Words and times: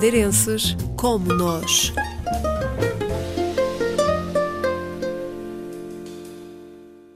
madeirenses 0.00 0.74
como 0.96 1.30
nós. 1.34 1.92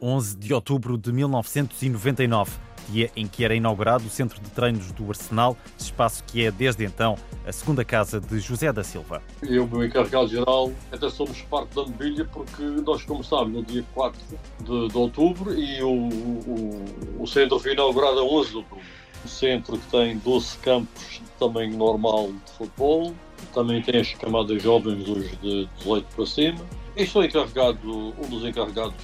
...11 0.03 0.39
de 0.39 0.53
outubro 0.53 0.99
de 0.99 1.11
1999 1.11 2.53
dia 2.91 3.11
em 3.17 3.27
que 3.27 3.43
era 3.43 3.55
inaugurado 3.55 4.05
o 4.05 4.11
centro 4.11 4.39
de 4.39 4.51
treinos 4.51 4.93
do 4.93 5.09
Arsenal, 5.09 5.57
espaço 5.79 6.23
que 6.25 6.45
é 6.45 6.51
desde 6.51 6.85
então 6.85 7.17
a 7.47 7.51
segunda 7.51 7.83
casa 7.83 8.21
de 8.21 8.39
José 8.39 8.71
da 8.71 8.85
Silva. 8.85 9.23
Eu, 9.43 9.67
meu 9.67 9.83
encarregado-geral, 9.83 10.71
até 10.93 11.09
somos 11.09 11.41
parte 11.41 11.75
da 11.75 11.85
mobília 11.85 12.29
porque 12.31 12.63
nós 12.63 13.03
começámos 13.03 13.55
no 13.55 13.63
dia 13.63 13.83
4 13.95 14.21
de, 14.61 14.89
de 14.89 14.99
outubro 14.99 15.59
e 15.59 15.83
o, 15.83 15.89
o, 15.89 16.85
o, 17.21 17.27
centro 17.27 17.59
foi 17.59 17.73
inaugurado 17.73 18.19
a 18.19 18.23
11 18.23 18.51
de 18.51 18.57
outubro. 18.57 18.85
Um 19.25 19.29
centro 19.29 19.79
que 19.79 19.91
tem 19.91 20.19
12 20.19 20.59
campos 20.59 21.03
de 21.13 21.34
tamanho 21.49 21.77
normal 21.77 22.29
de 22.29 22.53
futebol, 22.53 23.15
também 23.53 23.83
tem 23.83 24.01
as 24.01 24.13
camadas 24.15 24.63
jovens 24.63 25.05
dos 25.05 25.31
de 25.41 25.67
18 25.79 26.07
para 26.15 26.27
cima. 26.27 26.61
E 26.97 27.07
sou 27.07 27.25
encarregado, 27.25 28.15
um 28.19 28.29
dos 28.29 28.45
encarregados, 28.45 28.95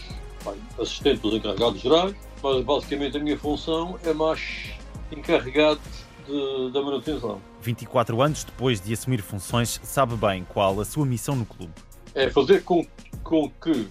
bem, 0.45 0.55
assistente 0.79 1.21
dos 1.21 1.35
encarregados 1.35 1.81
gerais, 1.81 2.15
mas 2.43 2.65
basicamente 2.65 3.17
a 3.17 3.21
minha 3.21 3.39
função 3.39 3.99
é 4.05 4.13
mais 4.13 4.71
encarregado 5.11 5.81
de, 6.27 6.71
da 6.73 6.83
manutenção. 6.83 7.41
24 7.61 8.23
anos 8.23 8.45
depois 8.45 8.81
de 8.81 8.93
assumir 8.93 9.21
funções, 9.21 9.81
sabe 9.83 10.17
bem 10.17 10.47
qual 10.49 10.81
a 10.81 10.85
sua 10.85 11.05
missão 11.05 11.35
no 11.35 11.45
clube. 11.45 11.73
É 12.15 12.31
fazer 12.31 12.63
com, 12.65 12.87
com 13.23 13.51
que 13.51 13.89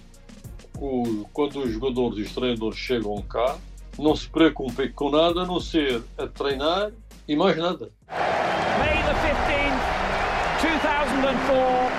o, 0.78 1.26
quando 1.32 1.60
os 1.60 1.70
jogadores 1.70 2.18
e 2.18 2.22
os 2.22 2.32
treinadores 2.32 2.78
chegam 2.78 3.20
cá, 3.22 3.58
não 3.98 4.16
se 4.16 4.28
preocupem 4.28 4.90
com 4.92 5.10
nada 5.10 5.42
a 5.42 5.46
não 5.46 5.60
ser 5.60 6.02
a 6.16 6.26
treinar 6.26 6.90
e 7.28 7.36
mais 7.36 7.56
nada. 7.56 7.90
May 9.30 9.36
the 9.36 9.42
15th, 9.46 9.78
2004, 10.60 11.90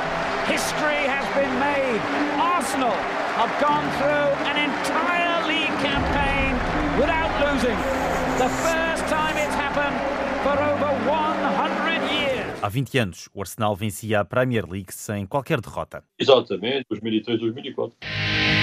history 0.52 1.08
has 1.08 1.26
been 1.34 1.54
made. 1.60 2.02
Arsenal 2.38 2.98
have 3.40 3.52
gone 3.62 3.88
through 3.98 4.28
an 4.50 4.58
entire 4.58 5.48
league 5.48 5.76
campaign 5.80 6.52
without 7.00 7.32
losing. 7.40 7.78
The 8.38 8.50
first 8.50 9.08
time 9.08 9.38
it's 9.38 9.56
happened 9.56 9.96
for 10.44 10.60
over 10.60 10.92
100 11.08 12.12
years. 12.12 12.60
Há 12.62 12.70
20 12.70 13.00
anos, 13.00 13.30
o 13.34 13.40
Arsenal 13.40 13.76
vencia 13.76 14.20
a 14.20 14.26
Premier 14.26 14.66
League 14.70 14.92
sem 14.92 15.26
qualquer 15.26 15.62
derrota. 15.62 16.04
Exatamente, 16.20 16.86
2003, 16.90 17.22
2004. 17.22 18.61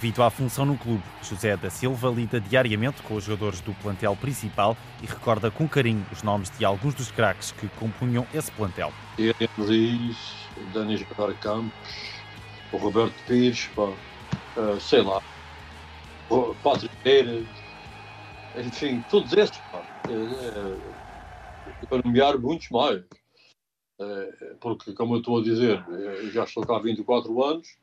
Devido 0.00 0.22
à 0.22 0.30
função 0.30 0.64
no 0.64 0.78
clube, 0.78 1.02
José 1.24 1.56
da 1.56 1.68
Silva 1.68 2.08
lida 2.08 2.40
diariamente 2.40 3.02
com 3.02 3.14
os 3.14 3.24
jogadores 3.24 3.60
do 3.60 3.74
plantel 3.74 4.14
principal 4.14 4.76
e 5.02 5.06
recorda 5.06 5.50
com 5.50 5.68
carinho 5.68 6.06
os 6.12 6.22
nomes 6.22 6.56
de 6.56 6.64
alguns 6.64 6.94
dos 6.94 7.10
craques 7.10 7.50
que 7.50 7.66
compunham 7.70 8.24
esse 8.32 8.48
plantel. 8.52 8.92
Henrique, 9.18 10.14
Daniel 10.72 11.04
Campos, 11.40 11.72
o 12.72 12.76
Roberto 12.76 13.12
Pires, 13.26 13.68
pá, 13.74 13.82
uh, 14.56 14.80
sei 14.80 15.02
lá, 15.02 15.20
o 16.30 16.54
Patrick 16.62 16.94
Pérez, 17.02 17.48
enfim, 18.56 19.04
todos 19.10 19.32
esses, 19.32 19.58
pá, 19.72 19.82
uh, 20.08 21.86
para 21.88 22.02
nomear 22.04 22.38
muitos 22.38 22.70
mais. 22.70 23.00
Uh, 23.98 24.54
porque, 24.60 24.92
como 24.92 25.16
eu 25.16 25.18
estou 25.18 25.40
a 25.40 25.42
dizer, 25.42 25.84
já 26.32 26.44
estou 26.44 26.64
cá 26.64 26.76
há 26.76 26.82
24 26.82 27.42
anos 27.42 27.76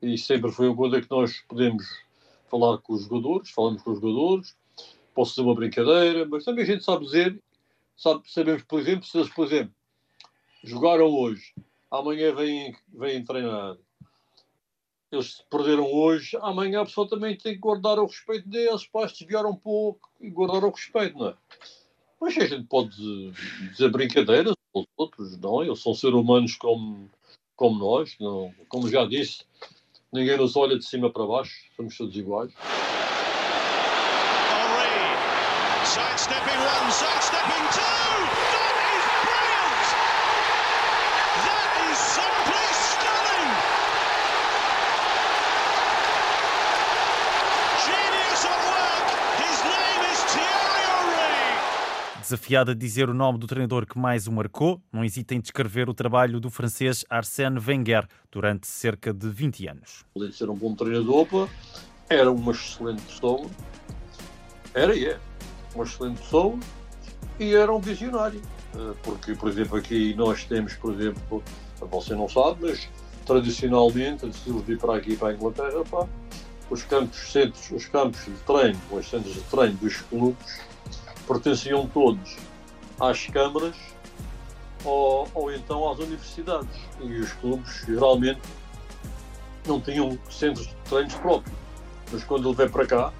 e 0.00 0.16
sempre 0.16 0.50
foi 0.52 0.68
uma 0.68 0.76
coisa 0.76 1.00
que 1.00 1.10
nós 1.10 1.40
podemos 1.48 1.84
falar 2.48 2.78
com 2.78 2.94
os 2.94 3.02
jogadores, 3.02 3.50
falamos 3.50 3.82
com 3.82 3.92
os 3.92 4.00
jogadores, 4.00 4.56
posso 5.14 5.34
fazer 5.34 5.46
uma 5.46 5.54
brincadeira, 5.54 6.26
mas 6.26 6.44
também 6.44 6.64
a 6.64 6.66
gente 6.66 6.84
sabe 6.84 7.04
dizer, 7.04 7.42
sabe, 7.96 8.22
sabemos, 8.30 8.62
por 8.62 8.80
exemplo, 8.80 9.04
se 9.04 9.18
eles, 9.18 9.30
por 9.30 9.46
exemplo, 9.46 9.74
jogaram 10.62 11.06
hoje, 11.06 11.52
amanhã 11.90 12.34
vêm, 12.34 12.76
vêm 12.88 13.24
treinar, 13.24 13.76
eles 15.10 15.44
perderam 15.50 15.90
hoje, 15.90 16.36
amanhã 16.40 16.82
a 16.82 16.84
pessoa 16.84 17.08
também 17.08 17.36
tem 17.36 17.54
que 17.54 17.58
guardar 17.58 17.98
o 17.98 18.06
respeito 18.06 18.48
deles, 18.48 18.86
para 18.86 19.06
desviar 19.06 19.46
um 19.46 19.56
pouco 19.56 20.10
e 20.20 20.30
guardar 20.30 20.64
o 20.64 20.70
respeito, 20.70 21.18
não 21.18 21.28
é? 21.28 21.34
Mas 22.20 22.36
a 22.36 22.46
gente 22.46 22.66
pode 22.66 22.96
dizer 23.70 23.90
brincadeiras 23.90 24.54
os 24.74 24.86
outros, 24.96 25.38
não? 25.38 25.62
Eles 25.62 25.80
são 25.80 25.94
seres 25.94 26.16
humanos 26.16 26.56
como, 26.56 27.08
como 27.56 27.78
nós, 27.78 28.16
não? 28.20 28.52
como 28.68 28.88
já 28.88 29.04
disse, 29.06 29.44
ninguém 30.12 30.36
nos 30.36 30.56
olha 30.56 30.78
de 30.78 30.84
cima 30.84 31.12
para 31.12 31.26
baixo, 31.26 31.54
somos 31.76 31.96
todos 31.96 32.16
iguais. 32.16 32.52
One, 37.46 37.68
two! 37.68 38.67
Desafiado 52.28 52.72
a 52.72 52.74
dizer 52.74 53.08
o 53.08 53.14
nome 53.14 53.38
do 53.38 53.46
treinador 53.46 53.86
que 53.86 53.98
mais 53.98 54.26
o 54.26 54.32
marcou, 54.32 54.82
não 54.92 55.02
hesita 55.02 55.34
em 55.34 55.40
descrever 55.40 55.88
o 55.88 55.94
trabalho 55.94 56.38
do 56.38 56.50
francês 56.50 57.02
Arsène 57.08 57.58
Wenger 57.58 58.06
durante 58.30 58.66
cerca 58.66 59.14
de 59.14 59.30
20 59.30 59.66
anos. 59.66 60.04
De 60.14 60.30
ser 60.30 60.50
um 60.50 60.54
bom 60.54 60.74
treinador, 60.74 61.48
era 62.06 62.30
uma 62.30 62.52
excelente 62.52 63.00
pessoa. 63.00 63.46
Era 64.74 64.94
e 64.94 65.06
é. 65.06 65.18
Uma 65.74 65.84
excelente 65.84 66.20
pessoa 66.20 66.58
e 67.40 67.54
era 67.54 67.72
um 67.72 67.80
visionário. 67.80 68.42
Eh, 68.76 68.94
porque, 69.02 69.34
por 69.34 69.48
exemplo, 69.48 69.78
aqui 69.78 70.12
nós 70.12 70.44
temos, 70.44 70.74
por 70.74 70.92
exemplo, 70.92 71.42
você 71.80 72.14
não 72.14 72.28
sabe, 72.28 72.58
mas 72.60 72.90
tradicionalmente, 73.24 74.26
antes 74.26 74.44
de 74.44 74.52
vir 74.52 74.78
para 74.78 74.96
aqui, 74.96 75.16
para 75.16 75.28
a 75.28 75.32
Inglaterra, 75.32 75.82
pá, 75.90 76.06
os 76.68 76.82
campos, 76.82 77.32
centros, 77.32 77.70
os 77.70 77.86
campos 77.86 78.22
de 78.26 78.32
treino, 78.44 78.78
os 78.90 79.08
centros 79.08 79.32
de 79.32 79.40
treino 79.44 79.78
dos 79.78 79.96
clubes 80.02 80.68
pertenciam 81.28 81.86
todos 81.86 82.36
às 82.98 83.26
câmaras 83.26 83.76
ou, 84.84 85.28
ou 85.34 85.52
então 85.52 85.88
às 85.88 85.98
universidades. 85.98 86.80
E 87.00 87.20
os 87.20 87.32
clubes 87.34 87.84
geralmente 87.86 88.40
não 89.66 89.80
tinham 89.80 90.18
centros 90.30 90.66
de 90.66 90.74
treinos 90.88 91.14
próprios. 91.14 91.56
Mas 92.10 92.24
quando 92.24 92.48
ele 92.48 92.56
veio 92.56 92.70
para 92.70 92.86
cá, 92.86 93.12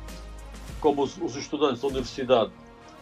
como 0.81 1.03
os, 1.03 1.19
os 1.19 1.37
estudantes 1.37 1.83
da 1.83 1.89
universidade, 1.89 2.51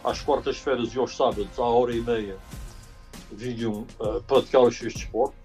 às 0.03 0.21
quartas-feiras 0.21 0.93
e 0.93 0.99
aos 0.99 1.15
sábados, 1.15 1.57
à 1.57 1.63
hora 1.63 1.95
e 1.95 2.01
meia, 2.01 2.37
vinham 3.31 3.85
uh, 3.99 4.21
praticar 4.27 4.61
os 4.61 4.77
seus 4.77 4.93
desportos, 4.93 5.37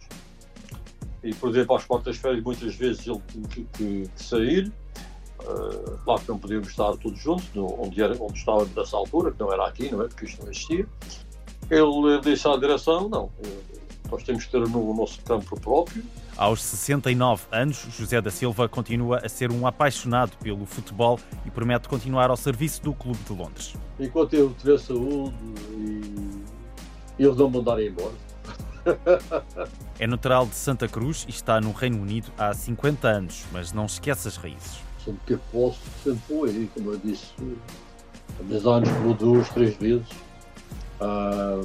e 1.23 1.33
por 1.34 1.50
exemplo, 1.50 1.77
às 1.77 1.84
quartas-feiras, 1.84 2.43
muitas 2.43 2.75
vezes 2.75 3.06
ele 3.06 3.23
tinha 3.29 3.49
que, 3.49 3.65
que, 3.65 4.09
que 4.09 4.23
sair, 4.23 4.73
Uh, 5.47 5.99
claro 6.05 6.21
que 6.21 6.29
não 6.29 6.39
podíamos 6.39 6.69
estar 6.69 6.97
todos 6.97 7.19
juntos, 7.19 7.47
no, 7.55 7.83
onde, 7.83 8.01
era, 8.01 8.17
onde 8.21 8.39
estávamos 8.39 8.75
nessa 8.75 8.97
altura, 8.97 9.33
que 9.33 9.41
não 9.41 9.53
era 9.53 9.67
aqui, 9.67 9.91
não 9.91 10.03
é? 10.03 10.09
Porque 10.09 10.27
isto 10.27 10.43
não 10.43 10.51
existia. 10.51 10.87
Ele 11.71 12.21
disse 12.21 12.47
à 12.47 12.57
direção: 12.57 13.09
não, 13.09 13.31
eh, 13.45 13.79
nós 14.11 14.23
temos 14.23 14.45
que 14.45 14.53
ter 14.53 14.63
o 14.63 14.95
nosso 14.95 15.21
campo 15.23 15.59
próprio. 15.61 16.05
Aos 16.37 16.63
69 16.63 17.45
anos, 17.51 17.87
José 17.97 18.21
da 18.21 18.31
Silva 18.31 18.69
continua 18.69 19.19
a 19.19 19.29
ser 19.29 19.51
um 19.51 19.67
apaixonado 19.67 20.33
pelo 20.39 20.65
futebol 20.65 21.19
e 21.45 21.51
promete 21.51 21.89
continuar 21.89 22.31
ao 22.31 22.37
serviço 22.37 22.83
do 22.83 22.95
Clube 22.95 23.19
de 23.27 23.33
Londres. 23.33 23.75
Enquanto 24.01 24.35
eu 24.35 24.55
tiver 24.59 24.79
saúde 24.79 25.35
e 27.19 27.25
eles 27.25 27.37
não 27.37 27.51
mandarem 27.51 27.89
embora. 27.89 28.15
é 29.99 30.07
natural 30.07 30.47
de 30.47 30.55
Santa 30.55 30.89
Cruz 30.89 31.25
e 31.29 31.31
está 31.31 31.61
no 31.61 31.71
Reino 31.73 32.00
Unido 32.00 32.33
há 32.38 32.53
50 32.53 33.06
anos, 33.06 33.45
mas 33.53 33.73
não 33.73 33.85
esquece 33.85 34.27
as 34.27 34.37
raízes 34.37 34.92
sempre 35.04 35.20
que 35.26 35.37
posso, 35.50 35.81
sempre 36.02 36.50
aí, 36.50 36.70
como 36.75 36.93
eu 36.93 36.99
disse, 36.99 37.32
há 38.38 38.43
10 38.43 38.66
anos 38.66 38.88
vou 39.02 39.14
duas, 39.14 39.49
três 39.50 39.76
vezes. 39.76 40.06
Ah, 41.00 41.60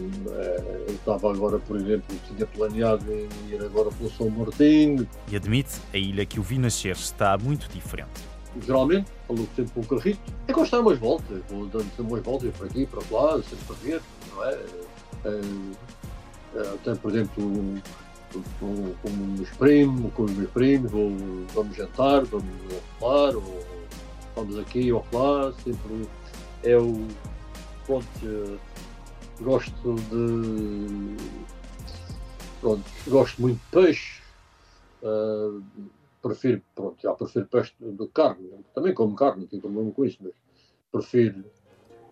eu 0.87 0.95
estava 0.95 1.31
agora, 1.31 1.59
por 1.59 1.77
exemplo, 1.77 2.15
tinha 2.27 2.47
planeado 2.47 3.05
ir 3.11 3.63
agora 3.63 3.91
pelo 3.91 4.09
São 4.09 4.29
Martinho. 4.29 5.07
E 5.29 5.35
admite, 5.35 5.79
a 5.93 5.97
ilha 5.97 6.25
que 6.25 6.39
o 6.39 6.43
vi 6.43 6.57
nascer 6.57 6.95
está 6.95 7.37
muito 7.37 7.69
diferente. 7.69 8.09
Geralmente, 8.65 9.11
falo 9.27 9.47
sempre 9.55 9.71
com 9.73 9.81
o 9.81 9.85
carrito. 9.85 10.19
É 10.47 10.53
que 10.53 10.59
eu 10.59 10.63
estou 10.63 10.81
umas 10.81 10.97
voltas, 10.97 11.39
vou 11.49 11.67
dando 11.67 11.87
umas 11.99 12.23
voltas 12.23 12.51
para 12.55 12.65
aqui, 12.65 12.87
para 12.87 13.01
lá, 13.11 13.33
sempre 13.43 13.65
para 13.67 13.75
ver, 13.75 14.01
não 14.33 14.43
é? 14.43 14.53
é, 15.25 15.41
é 16.55 16.77
tem, 16.83 16.95
por 16.95 17.11
exemplo, 17.11 17.81
com, 18.59 18.93
com 19.01 19.09
meus 19.09 19.49
primos, 19.51 20.13
com 20.13 20.23
os 20.23 20.31
meus 20.31 20.49
primos, 20.51 20.93
ou 20.93 21.11
vamos 21.53 21.75
jantar, 21.75 22.23
vamos 22.25 22.45
falar, 22.99 23.35
ou 23.35 23.65
vamos 24.35 24.57
aqui 24.59 24.91
ou 24.91 25.05
lá, 25.11 25.53
sempre 25.63 26.07
o 26.75 27.07
pronto, 27.85 28.59
gosto 29.41 29.95
de 29.95 31.15
pronto, 32.59 32.83
gosto 33.07 33.41
muito 33.41 33.57
de 33.57 33.71
peixe, 33.71 34.21
uh, 35.03 35.63
prefiro, 36.21 36.61
pronto, 36.75 36.97
já 37.01 37.13
prefiro 37.13 37.45
peixe 37.45 37.73
do 37.79 38.07
carne, 38.07 38.49
também 38.73 38.93
como 38.93 39.15
carne, 39.15 39.41
não 39.41 39.47
tenho 39.47 39.61
problema 39.61 39.91
com 39.91 40.05
isso, 40.05 40.17
mas 40.21 40.33
prefiro 40.91 41.45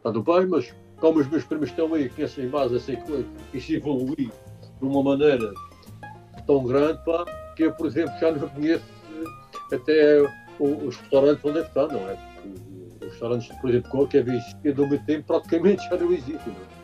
Está 0.05 0.13
do 0.13 0.21
bem, 0.21 0.45
mas 0.45 0.71
como 0.99 1.19
os 1.19 1.27
meus 1.27 1.43
primos 1.45 1.69
estão 1.69 1.91
aí, 1.95 2.07
conhecem 2.09 2.47
mais 2.47 2.71
essa 2.71 2.95
coisa, 2.95 3.25
e 3.51 3.59
se 3.59 3.77
evoluir 3.77 4.29
de 4.79 4.85
uma 4.85 5.01
maneira 5.01 5.51
tão 6.45 6.63
grande, 6.63 6.99
pá, 7.05 7.25
que 7.55 7.63
eu, 7.63 7.73
por 7.73 7.87
exemplo, 7.87 8.13
já 8.19 8.31
não 8.31 8.47
conheço 8.49 8.85
até 9.71 10.21
os 10.59 10.95
restaurantes 10.97 11.43
onde 11.43 11.59
é 11.59 11.61
que 11.61 11.67
está, 11.67 11.87
não 11.87 12.09
é? 12.09 12.17
Os 13.01 13.11
restaurantes, 13.11 13.47
por 13.59 13.69
exemplo, 13.69 14.07
que 14.07 14.17
havia 14.17 14.35
existido 14.35 14.83
há 14.83 14.87
muito 14.87 15.05
tempo, 15.05 15.23
praticamente 15.27 15.83
já 15.89 15.97
não 15.97 16.11
existem. 16.11 16.53
Não 16.53 16.61
é? 16.61 16.75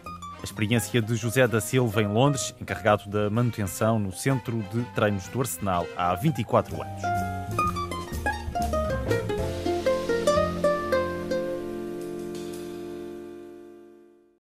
A 0.42 0.44
experiência 0.44 1.02
de 1.02 1.16
José 1.16 1.48
da 1.48 1.62
Silva 1.62 2.02
em 2.02 2.08
Londres, 2.08 2.56
encarregado 2.60 3.08
da 3.08 3.30
manutenção 3.30 4.00
no 4.00 4.12
Centro 4.12 4.58
de 4.74 4.84
Treinos 4.96 5.28
do 5.28 5.40
Arsenal 5.40 5.86
há 5.96 6.16
24 6.16 6.82
anos. 6.82 7.31